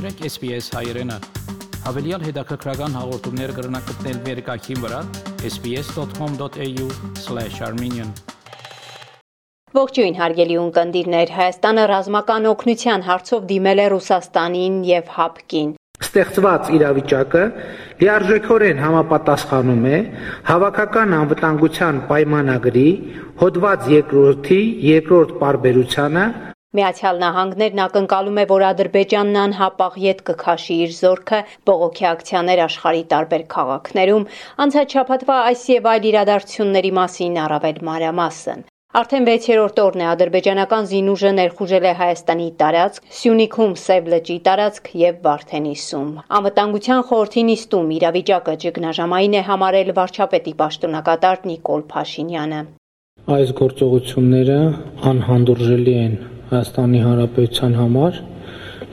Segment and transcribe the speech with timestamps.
[0.00, 1.16] Մաղթրեք SPS հայրենը։
[1.84, 5.00] Հավելյալ հետաքրքրական հաղորդումներ կգրնակցնել վերկայքին վրա
[5.48, 8.12] sps.com.au/armenian
[9.76, 15.68] Ողջույն հարգելի ունկնդիրներ, Հայաստանը ռազմական օգնության հարցով դիմել է Ռուսաստանին եւ ՀԱՊԿ-ին։
[16.08, 17.44] Ստեղծված իրավիճակը
[18.00, 20.00] լիարժեքորեն համապատասխանում է
[20.48, 22.88] հավաքական անվտանգության պայմանագրի
[23.44, 26.24] հոդված 2-րդի 2-րդ պարբերությանը
[26.78, 33.44] Միացյալ Նահանգներն ակնկալում է, որ Ադրբեջանն անհապաղ յետ կքաշի իր զորքը բողոքի ակցիաներ աշխարհի տարբեր
[33.54, 34.26] քաղաքներում,
[34.64, 38.62] անցած շաբաթվա այս եւ այլ իրադարձությունների մասին առավել մանրամասն։
[39.00, 45.20] Արդեն 6-րդ օրն է ադրբեջանական զինուժը ներխուժել է Հայաստանի տարածք, Սյունիքում Սև լճի տարածք եւ
[45.26, 52.60] Վարդենիսում։ Անվտանգության խորհրդի նիստում իրավիճակը ճգնաժամային է համարել վարչապետի պաշտոնակատար Նիկոլ Փաշինյանը։
[53.36, 54.60] Այս գործողությունները
[55.10, 56.14] անհանդուրժելի են
[56.50, 58.16] Հայաստանի Հանրապետության համար,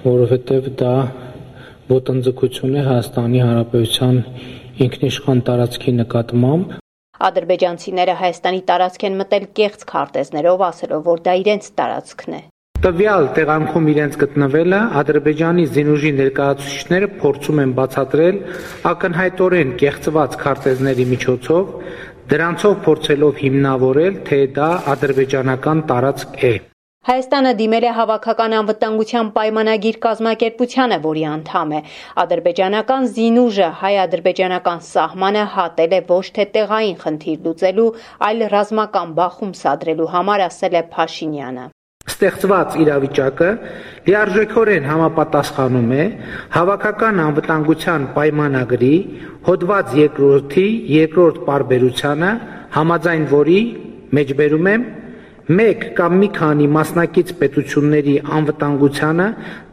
[0.04, 0.92] որովհետև դա
[1.90, 4.20] ոտնձգություն է Հայաստանի Հանրապետության
[4.86, 6.76] ինքնիշխան տարածքի նկատմամբ
[7.30, 12.44] Ադրբեջանցիները Հայաստանի տարածք են մտել կեղծ քարտեզներով, ասելով, որ դա իրենց տարածքն է։
[12.86, 18.42] Տվյալ տեղանքում իրենց գտնվելը Ադրբեջանի զինուժի ներկայացուցիչները փորձում են բացատրել
[18.94, 21.76] ակնհայտորեն կեղծված քարտեզների միջոցով,
[22.38, 26.58] դրանցով փորձելով հիմնավորել, թե դա ադրբեջանական տարածք է։
[27.08, 31.80] Հայաստանը դիմել է հավաքական անվտանգության պայմանագիր կազմակերպությանը, որի անդամ է։
[32.24, 37.88] Ադրբեջանական զինուժը հայ-ադրբեջանական սահմանը հատել է ոչ թե տեղային խնդիր լուծելու,
[38.28, 41.66] այլ ռազմական բախում սադրելու համար, ասել է Փաշինյանը
[42.08, 43.50] ստեղծված իրավիճակը
[44.08, 46.04] լիարժեքորեն համապատասխանում է
[46.58, 48.94] հավաքական անվտանգության պայմանագրի
[49.48, 52.32] հոդված 2-րդի 2-րդ պարբերությանը,
[52.78, 53.60] համաձայն որի
[54.18, 54.88] մեջբերում եմ
[55.48, 59.28] մեկ կամ մի քանի մասնակից պետությունների անվտանգությանը,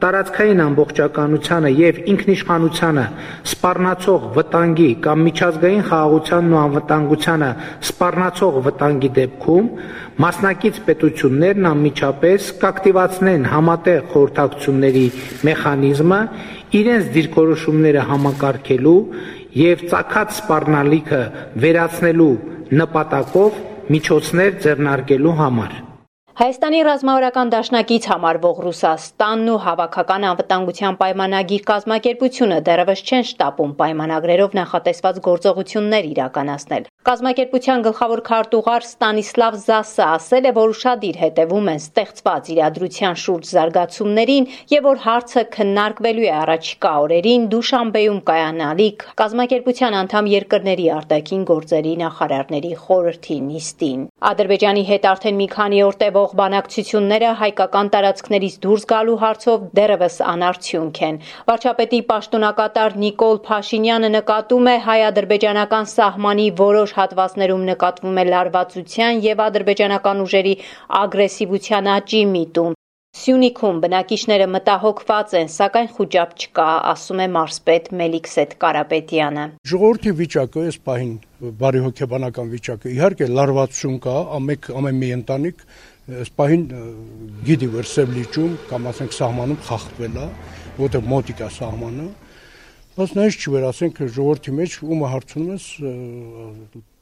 [0.04, 3.06] տարածքային ամբողջականությանը եւ ինքնիշխանությանը
[3.50, 7.50] սպառնացող վտանգի կամ միջազգային խաղաղությանն ու անվտանգությանը
[7.90, 9.68] սպառնացող վտանգի դեպքում
[10.24, 15.06] մասնակից պետություններն անմիջապես կակտիվացնեն համատեղ խորհրդակցությունների
[15.50, 16.22] մեխանիզմը
[16.84, 18.98] իրենց դիրքորոշումները համակարգելու
[19.58, 21.22] եւ ցակած սպառնալիքը
[21.66, 22.34] վերացնելու
[22.78, 23.62] նպատակով
[23.92, 25.72] միջոցներ ձեռնարկելու համար
[26.40, 35.20] Հայաստանի ռազմավարական դաշնակից համարվող Ռուսաստանն ու հավաքական անվտանգության պայմանագիր կազմակերպությունը դեռևս չեն շտապում պայմանագրերով նախատեսված
[35.28, 43.18] գործողություններ իրականացնել։ Կազմակերպության գլխավոր քարտուղար Ստանիսլավ Զասը ասել է, որ ուրشادիր հետևում են ստեղծված իրադրության
[43.22, 51.42] շուրջ զարգացումներին եւ որ հարցը քննարկվելու է առաջիկա օրերին Դուշանբեում կայանալիք կազմակերպության անդամ երկրների արտաքին
[51.52, 54.00] գործերի նախարարների խորհրդի նիստին։
[54.32, 61.04] Ադրբեջանի հետ արդեն մի քանի օր տևող բանակցությունները հայկական տարածքներից դուրս գալու հարցով դեռևս անարդյունք
[61.12, 61.20] են։
[61.52, 70.24] Վարչապետի պաշտոնակատար Նիկոլ Փաշինյանը նկատում է հայ-ադրբեջանական սահմանի որոշ հատվածներում նկատվում է լարվածության եւ ադրբեջանական
[70.24, 70.54] ուժերի
[71.02, 72.80] ագրեսիվության աճի միտում։
[73.14, 80.78] Սյունիքում բնակիչները մտահոգված են, սակայն խոճապ չկա, ասում է մարսպետ Մելիքսետ Կարապետյանը։ Ժողովրդի վիճակը այս
[80.88, 81.12] պահին
[81.60, 85.62] բարի հոգեբանական վիճակը իհարկե լարվածություն կա, ամեկ ամեն մի ընտանիք
[86.04, 86.64] այս պահին
[87.48, 90.26] գիտի որ սևլիճում կամ ասենք սահմանում խախտվել է,
[90.82, 92.08] որտեղ մոտիկ է սահմանը,
[92.94, 95.64] բայց չի որ ասենք ժողովրդի մեջ ումը հարցնում ես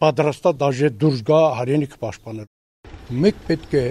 [0.00, 2.46] պատրաստա դաժե դուրս գա հայրենիք պաշտպանել։
[3.24, 3.82] Մեկ պետք է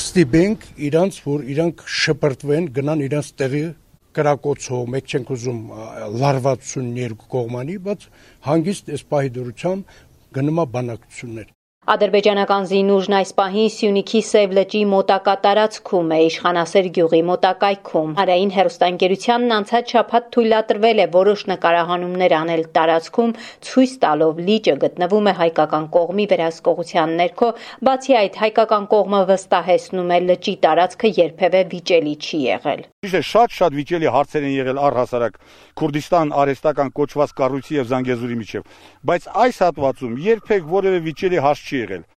[0.00, 3.62] ստիպենք իրանց, որ իրանք շպրտվեն, գնան իրանց տեղի
[4.20, 5.62] կրակոցով, մեկ չենք ուզում
[6.20, 8.06] լարվածություն երկու կողմանի, բայց
[8.50, 9.96] հանգիստ այս պահի դրությամբ
[10.36, 11.48] գնումա բանակցություններ։
[11.88, 19.54] Ադրբեջանական զինուժն այս պահին Սյունիքի Սև լճի մոտակա տարածքում է Իշխանասեր գյուղի մոտակայքում։ Հարային հերոստանգերությանն
[19.56, 23.32] անցած շաբաթ թույլատրվել է որոշ նկարահանումներ անել տարածքում,
[23.64, 27.48] ցույց տալով լիճը գտնվում է հայկական կողմի վերահսկողության ներքո,
[27.88, 33.76] բացի այդ հայկական կողմը վստահեցնում է լճի տարածքը երբևէ վիճելի չի եղել։ Ճիշտ է, շատ-շատ
[33.80, 35.40] վիճելի հարցեր են եղել առհասարակ
[35.80, 38.66] Քուրդիստան արեստական կոչված կառույցի եւ Զանգեզուրի միջև,
[39.08, 42.08] բայց այս հատվածում երբեք որևէ վիճելի հարց չի եղել։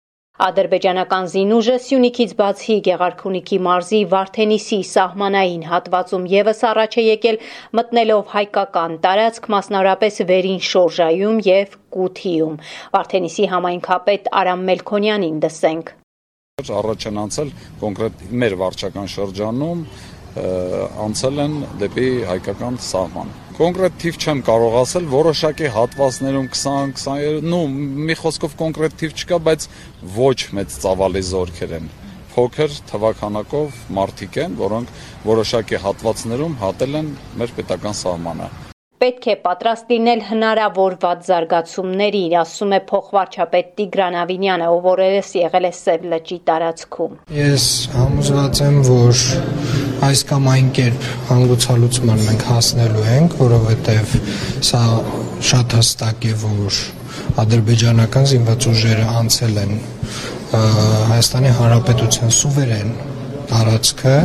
[0.43, 7.39] Ադրբեջանական զինուժը Սյունիքից բացի Գեղարքունիքի մարզի Վարդենիսի սահմանային հատվածում եւս առաջ է եկել
[7.79, 12.57] մտնելով հայկական տարածք, մասնավորապես Վերին Շորժայում եւ Կութիում։
[12.97, 15.93] Վարդենիսի համայնքապետ Արամ Մելքոնյանին դսենք։
[16.63, 17.53] Առաջ են անցել
[17.83, 19.79] կոնկրետ մեր վարչական շրջանում
[20.33, 27.61] անցել են դեպի հայկական սահման Կոնկրետ թիվ չեմ կարող ասել, որոշակի հատվածներում 20-20, նու
[28.09, 29.67] մի խոսքով կոնկրետ թիվ չկա, բայց
[30.17, 31.93] ոչ մեծ ծավալի զորքեր են
[32.33, 34.93] փոքր թվականակով մարդիկ են, որոնք
[35.29, 37.11] որոշակի հատվածներում հատել են
[37.43, 38.49] մեր պետական սահմանը
[39.03, 45.67] պետք է պատրաստ լինել հնարավոր վատ զարգացումներին, ասում է փոխվարչապետ Տիգրան Ավինյանը, ով օրերս եղել
[45.67, 47.67] է Սև լճի տարածքում։ Ես
[47.97, 49.25] համոզված եմ, որ
[50.07, 54.15] այս կամ այն կերպ հանգուցալուծման մենք հասնելու ենք, որովհետև
[54.71, 54.83] սա
[55.51, 56.83] շատ հստակ է, որ
[57.43, 59.75] ադրբեջանական զինված ուժերը անցել են
[60.53, 62.95] Հայաստանի Հանրապետության սուվերեն
[63.53, 64.17] տարածքը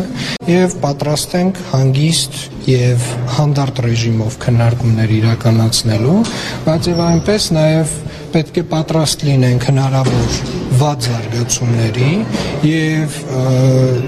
[0.47, 2.37] եւ պատրաստ ենք հանգիստ
[2.71, 3.07] եւ
[3.37, 6.19] հանդարտ ռեժիմով քննարկումներ իրականացնելու,
[6.67, 7.95] բայց եւ այնպես նաեւ
[8.33, 10.39] պետք է պատրաստ լինենք հնարավոր
[10.81, 12.13] վատ զարգացումների
[12.69, 13.19] եւ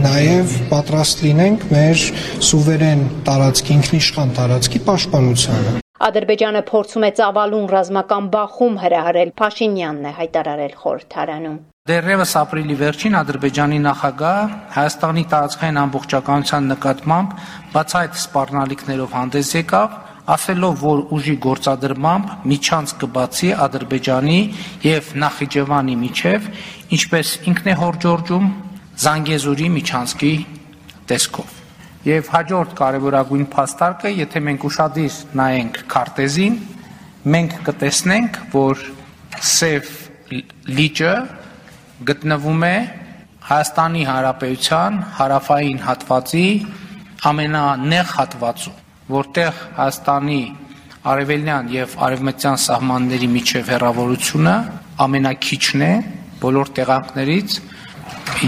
[0.06, 2.08] նաեւ պատրաստ լինենք մեր
[2.52, 10.76] սուվերեն տարածքի ինքնիշխան տարածքի պաշտպանությանը Ադրբեջանը փորձում է ծավալուն ռազմական բախում հրահրել Փաշինյանն է հայտարարել
[10.84, 11.58] խորհրդարանում
[11.90, 17.36] Դեռևս ապրիլի վերջին Ադրբեջանի նախագահը Հայաստանի տարածքային ամբողջականության նկատմամբ
[17.76, 20.00] բացահայտ սպառնալիքներով հանդես եկավ,
[20.40, 24.40] ասելով, որ ուժի գործադրմամբ միջանց կբացի Ադրբեջանի
[24.88, 26.52] եւ Նախիջևանի միջև,
[27.00, 28.52] ինչպես ինքն է հորժորջում
[29.04, 30.36] Զանգեզուրի միջանցքի
[31.10, 31.59] տեսքով։
[32.10, 36.54] Եվ հաջորդ կարևորագույն փաստարկը, եթե մենք ուշադիր նայենք քարտեզին,
[37.34, 38.86] մենք կտեսնենք, որ
[39.50, 39.90] Սև
[40.80, 41.12] լիճը
[42.10, 42.78] գտնվում է
[43.50, 46.48] Հայաստանի Հանրապետության հարավային հատվածի
[47.30, 48.80] ամենանեղ հատվածում,
[49.20, 50.40] որտեղ Հայաստանի
[51.14, 54.56] արևելյան եւ արևմտյան սահմանների միջև հեռավորությունը
[55.06, 55.94] ամենակիչն է
[56.46, 57.60] բոլոր տեղանքներից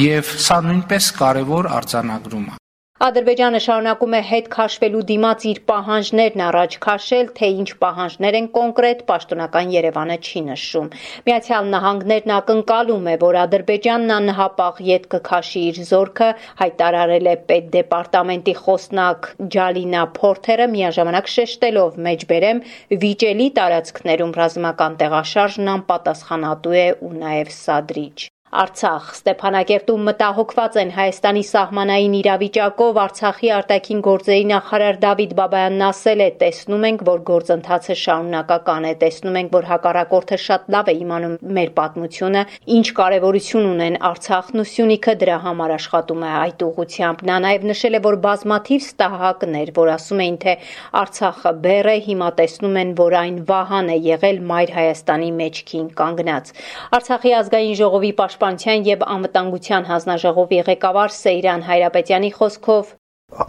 [0.06, 2.61] եւ սա նույնպես կարևոր արձանագրում է
[3.01, 9.00] Ադրբեջանը շարունակում է հետ քաշվելու դիմաց իր պահանջներն առաջ քաշել, թե ինչ պահանջներ են կոնկրետ,
[9.07, 10.92] պաշտոնական Երևանը չի նշում։
[11.30, 16.27] Միացյալ Նահանգներն ակնկալում է, որ Ադրբեջանն անհապաղ յետ կքաշի իր զորքը,
[16.62, 22.62] հայտարարել է պետդեպարտամենտի խոսնակ Ջալինա Փորթերը, միաժամանակ շեշտելով մեջբերեմ
[23.06, 32.15] վիճելի տարածքներում ռազմական տեղաշարժն անպատասխանատու է ու նաև սադրիչ։ Արցախ Ստեփանակերտում մտահոգված են Հայաստանի սահմանային
[32.18, 36.27] իրավիճակով Արցախի արտաքին գործերի նախարար Դավիթ Բաբայանն ասել է.
[36.42, 41.71] տեսնում ենք, որ գործընթացը շարունակական է, տեսնում ենք, որ հակառակորդը շատ լավ է իմանում մեր
[41.80, 42.42] պատմությունը,
[42.75, 47.95] ինչ կարևորություն ունեն Արցախն ու Սյունիքը դրա համար աշխատում է այդ ուղությամբ։ Նա նաև նշել
[47.95, 50.57] է, որ բազմաթիվ ստահակներ, որ ասում էին, թե
[51.00, 56.53] Արցախը բեռ է, հիմա տեսնում են, որ այն վահան է եղել Մայր Հայաստանի մեջքին կանգնած։
[57.00, 62.85] Արցախի ազգային ժողովի պաշտպանության եւ անվտանգության հանձնաժողովի ղեկավար Սեյրան Հայրապետյանի խոսքով.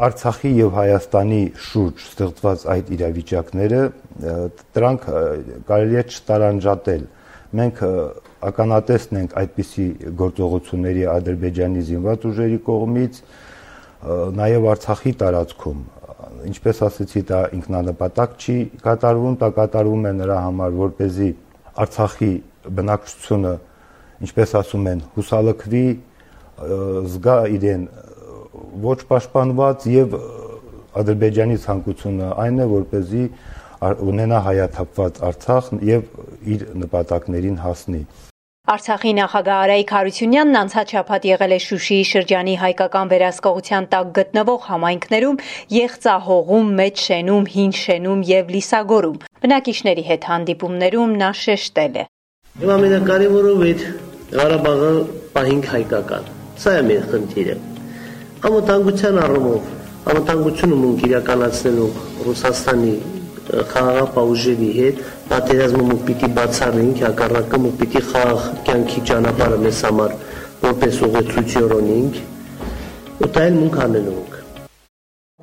[0.07, 3.81] Արցախի եւ Հայաստանի շուրջ ստեղծված այդ իրավիճակները
[4.77, 5.07] դրանք
[5.71, 7.07] կարելի է չտարանջատել։
[7.63, 7.81] Մենք
[8.53, 9.87] ականատեսն ենք այդպիսի
[10.21, 13.19] գործողությունների Ադրբեջանի զինված ուժերի կողմից,
[14.43, 15.83] նաև Արցախի տարածքում
[16.53, 21.29] ինչպես ասեցի, դա ինքնանպատակ չի կատարվում, դա կատարվում է նրա համար, որ เป զի
[21.83, 22.33] Արցախի
[22.79, 23.53] բնակչությունը
[24.23, 25.87] ինչպես ասում են, հուսալքվի,
[27.13, 27.87] զգա իրեն
[28.83, 30.17] ոչ պաշտպանված եւ
[31.03, 33.25] Ադրբեջանի ցանկությունը այն է, որպեսզի
[34.13, 36.03] ունենա հայաթափված Արցախ եւ
[36.55, 38.03] իր նպատակներին հասնի։
[38.73, 45.41] Արցախի նախագահ Արայիկ Հարությունյանն անցած շաբաթ եղել է Շուշիի շրջանի հայկական վերահսկողության տակ գտնվող համայնքներում
[45.75, 52.07] Եղծահողում, Մեծ շենում, Հին շենում եւ Լիսագորում։ Բնակիչների հետ հանդիպումներում նա շեշտել է.
[52.63, 53.87] Եվ ամենակարևորը այդ
[54.33, 54.91] Ղարաբաղը
[55.35, 56.29] պահինք հայկական։
[56.63, 57.57] Սա է մեր խնդիրը։
[58.49, 59.67] Անվտանգության առումով
[60.13, 61.89] անվտանգությունը մունք իրականացնելու
[62.29, 62.95] Ռուսաստանի
[63.73, 70.17] խաղաղապահուժերի հետ պատերազմը մուք պիտի բացառենք, հակառակը մուք պիտի խաղաղ կյանքի ճանապարհը մեզ համար
[70.63, 72.23] որպես ուղեցույց օրոնենք,
[73.21, 74.23] ու դա էլ մունք անելու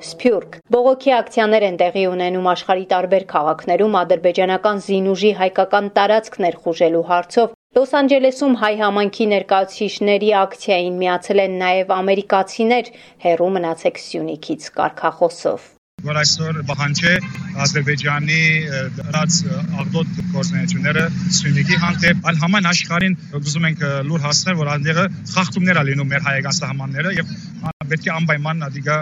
[0.09, 7.57] Սփյուռք բողոքի ակցիաներ են տեղի ունենում աշխարի տարբեր քաղաքներում ադրբեջանական զինուժի հայկական տարածքներ խուժելու հարցով
[7.77, 12.89] Լոս Անջելեսում հայ համայնքի ներկայացուցիչների ակցիային միացել են նաև ամերիկացիներ
[13.25, 15.67] հերու մնացեք Սյունիքից կարկախոսով
[16.07, 17.13] որ այսօր բանջե
[17.67, 18.41] Ադրբեջանի
[18.97, 19.37] դրած
[19.83, 21.05] աղդոտ գործունեությունները
[21.37, 26.29] Սյունիքի հանդեպ այլ համայն աշխարհին ուզում ենք լուր հասնել որ այնտեղը խախտումներ ա լինում մեր
[26.29, 27.35] հայկական սահմանները եւ
[27.93, 28.97] պետք է անպայման դիգա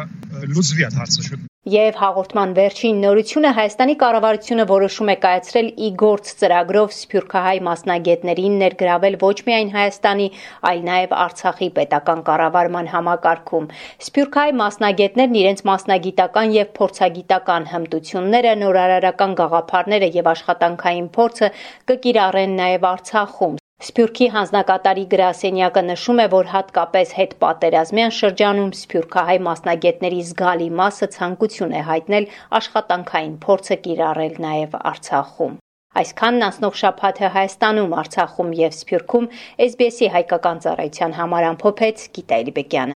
[0.58, 6.94] լուծվի այդ հարցը շուտ Եվ հաղորդման վերջին նորությունը Հայաստանի կառավարությունը որոշում է կայացրել իգործ ծրագրով
[6.98, 10.30] սփյուռքահայ մասնագետներին ներգրավել ոչ միայն Հայաստանի,
[10.72, 13.70] այլ նաև Արցախի պետական կառավարման համակարգում։
[14.08, 21.56] Սփյուռքահայ մասնագետներն իրենց մասնագիտական եւ փորձագիտական հմտությունները, նորարարական գաղափարները եւ աշխատանքային փորձը
[21.92, 23.64] կկիրառեն նաև Արցախում։
[23.98, 31.74] Սփյուռքի հանձնակատարի գրասենյակը նշում է, որ հատկապես հետ պատերազմյան շրջանում սփյուռքահայ մասնագետների զգալի մասը ցանկություն
[31.74, 32.28] է հայտնել
[32.60, 35.58] աշխատանքային փորձը կիրառել նաև Արցախում։
[35.98, 39.28] Այսքանն անցնող շաբաթը Հայաստանում, Արցախում եւ Սփյուռքում
[39.66, 42.98] SBS-ի հայկական ծառայության համար ամփոփեց Գիտալի Բեկյանը։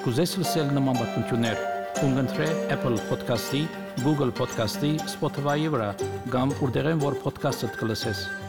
[0.00, 1.64] Կուզես լսել նման բանություններ,
[2.00, 3.66] կընտրե Apple Podcast-ի,
[4.00, 5.90] Google Podcast-ի, Spotify-ի վրա,
[6.32, 8.41] կամ որտեղեն որ podcast-ը կլսես։